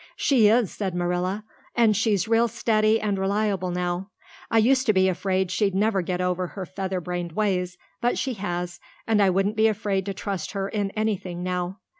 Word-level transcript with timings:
"She 0.15 0.47
is," 0.47 0.71
said 0.71 0.95
Marilla, 0.95 1.43
"and 1.75 1.95
she's 1.95 2.27
real 2.27 2.47
steady 2.47 2.99
and 2.99 3.19
reliable 3.19 3.69
now. 3.69 4.09
I 4.49 4.57
used 4.57 4.87
to 4.87 4.93
be 4.93 5.07
afraid 5.07 5.51
she'd 5.51 5.75
never 5.75 6.01
get 6.01 6.19
over 6.19 6.47
her 6.47 6.65
featherbrained 6.65 7.33
ways, 7.33 7.77
but 8.01 8.17
she 8.17 8.33
has 8.33 8.79
and 9.05 9.21
I 9.21 9.29
wouldn't 9.29 9.57
be 9.57 9.67
afraid 9.67 10.07
to 10.07 10.13
trust 10.15 10.53
her 10.53 10.67
in 10.67 10.89
anything 10.95 11.43
now." 11.43 11.81